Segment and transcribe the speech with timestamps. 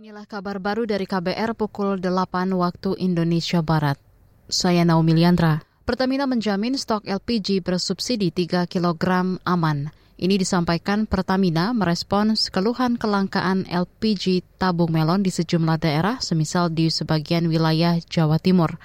[0.00, 4.00] Inilah kabar baru dari KBR pukul 8 waktu Indonesia Barat.
[4.48, 5.60] Saya Naomi Liandra.
[5.84, 9.92] Pertamina menjamin stok LPG bersubsidi 3 kg aman.
[10.16, 17.44] Ini disampaikan Pertamina merespons keluhan kelangkaan LPG tabung melon di sejumlah daerah, semisal di sebagian
[17.52, 18.80] wilayah Jawa Timur.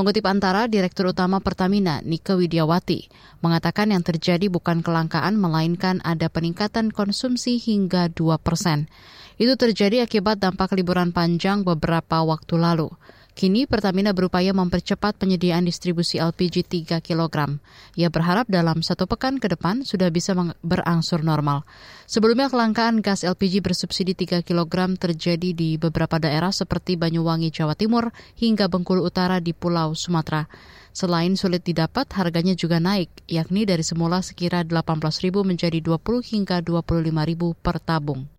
[0.00, 3.12] Mengutip antara, Direktur Utama Pertamina, Nike Widiawati,
[3.44, 8.88] mengatakan yang terjadi bukan kelangkaan, melainkan ada peningkatan konsumsi hingga 2 persen.
[9.36, 12.88] Itu terjadi akibat dampak liburan panjang beberapa waktu lalu.
[13.36, 17.60] Kini Pertamina berupaya mempercepat penyediaan distribusi LPG 3 kg.
[17.92, 20.32] Ia berharap dalam satu pekan ke depan sudah bisa
[20.64, 21.68] berangsur normal.
[22.08, 28.08] Sebelumnya kelangkaan gas LPG bersubsidi 3 kg terjadi di beberapa daerah seperti Banyuwangi, Jawa Timur
[28.40, 30.48] hingga Bengkulu Utara di Pulau Sumatera.
[30.96, 37.52] Selain sulit didapat, harganya juga naik, yakni dari semula sekira 18.000 menjadi 20 hingga 25.000
[37.60, 38.35] per tabung.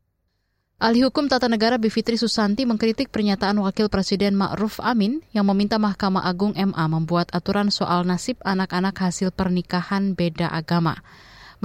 [0.77, 6.22] Ahli Hukum Tata Negara Bivitri Susanti mengkritik pernyataan Wakil Presiden Ma'ruf Amin yang meminta Mahkamah
[6.22, 11.02] Agung MA membuat aturan soal nasib anak-anak hasil pernikahan beda agama.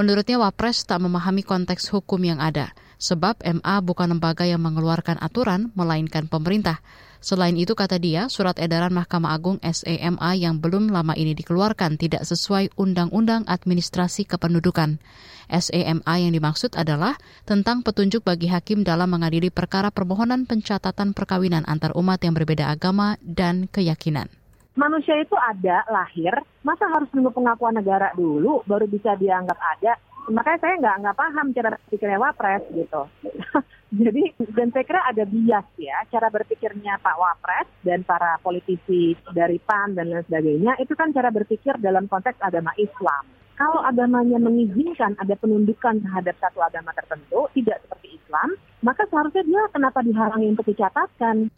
[0.01, 5.75] Menurutnya Wapres tak memahami konteks hukum yang ada, sebab MA bukan lembaga yang mengeluarkan aturan,
[5.75, 6.79] melainkan pemerintah.
[7.19, 12.23] Selain itu, kata dia, surat edaran Mahkamah Agung SEMA yang belum lama ini dikeluarkan tidak
[12.23, 15.03] sesuai Undang-Undang Administrasi Kependudukan.
[15.51, 21.95] SEMA yang dimaksud adalah tentang petunjuk bagi hakim dalam mengadili perkara permohonan pencatatan perkawinan antar
[21.99, 24.31] umat yang berbeda agama dan keyakinan
[24.73, 26.33] manusia itu ada lahir
[26.65, 30.01] masa harus nunggu pengakuan negara dulu baru bisa dianggap ada
[30.31, 33.03] makanya saya nggak nggak paham cara berpikirnya Wapres gitu.
[34.03, 34.23] Jadi
[34.57, 39.99] dan saya kira ada bias ya cara berpikirnya Pak Wapres dan para politisi dari PAN
[39.99, 43.27] dan lain sebagainya itu kan cara berpikir dalam konteks agama Islam.
[43.53, 48.49] Kalau agamanya mengizinkan ada penundukan terhadap satu agama tertentu tidak seperti Islam,
[48.81, 51.53] maka seharusnya dia kenapa dihalangi untuk dicatatkan?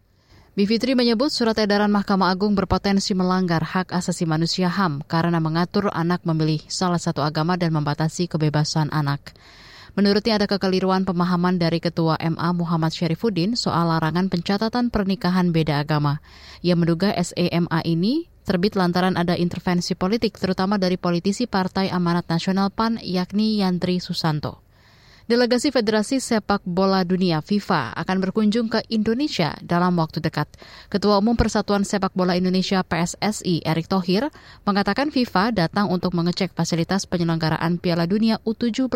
[0.55, 6.23] Bivitri menyebut surat edaran Mahkamah Agung berpotensi melanggar hak asasi manusia HAM karena mengatur anak
[6.23, 9.35] memilih salah satu agama dan membatasi kebebasan anak.
[9.99, 16.23] Menurutnya ada kekeliruan pemahaman dari Ketua MA Muhammad Syarifuddin soal larangan pencatatan pernikahan beda agama.
[16.63, 22.71] Ia menduga SEMA ini terbit lantaran ada intervensi politik terutama dari politisi Partai Amanat Nasional
[22.71, 24.64] PAN yakni Yandri Susanto.
[25.25, 30.45] Delegasi Federasi Sepak Bola Dunia FIFA akan berkunjung ke Indonesia dalam waktu dekat.
[30.93, 34.29] Ketua Umum Persatuan Sepak Bola Indonesia PSSI Erick Thohir
[34.69, 38.93] mengatakan FIFA datang untuk mengecek fasilitas penyelenggaraan Piala Dunia U17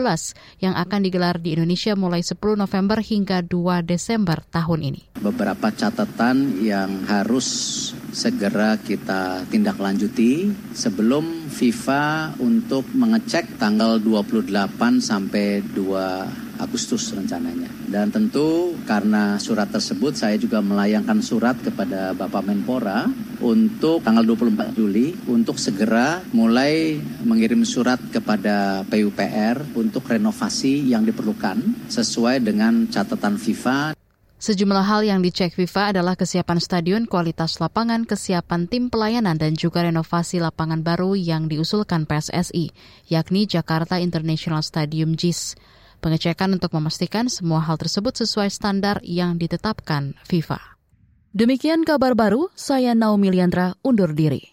[0.61, 5.25] yang akan digelar di Indonesia mulai 10 November hingga 2 Desember tahun ini.
[5.25, 7.49] Beberapa catatan yang harus
[8.19, 14.51] segera kita tindak lanjuti sebelum FIFA untuk mengecek tanggal 28
[14.99, 17.71] sampai 2 Agustus rencananya.
[17.87, 23.07] Dan tentu karena surat tersebut saya juga melayangkan surat kepada Bapak Menpora
[23.39, 31.87] untuk tanggal 24 Juli untuk segera mulai mengirim surat kepada PUPR untuk renovasi yang diperlukan
[31.87, 33.98] sesuai dengan catatan FIFA.
[34.39, 39.83] Sejumlah hal yang dicek FIFA adalah kesiapan stadion, kualitas lapangan, kesiapan tim pelayanan, dan juga
[39.83, 42.71] renovasi lapangan baru yang diusulkan PSSI,
[43.11, 45.59] yakni Jakarta International Stadium JIS.
[45.99, 50.79] Pengecekan untuk memastikan semua hal tersebut sesuai standar yang ditetapkan FIFA.
[51.35, 54.47] Demikian kabar baru, saya Naomi Liandra undur diri.